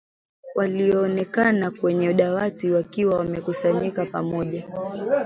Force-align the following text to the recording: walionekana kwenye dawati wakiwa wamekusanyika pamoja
walionekana 0.55 1.71
kwenye 1.71 2.13
dawati 2.13 2.71
wakiwa 2.71 3.17
wamekusanyika 3.17 4.05
pamoja 4.05 4.67